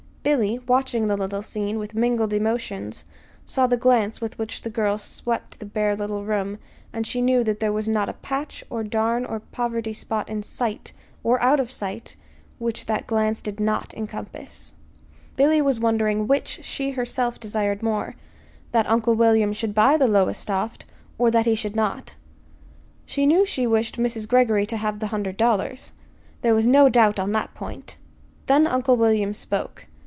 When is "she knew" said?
7.07-7.43, 23.07-23.43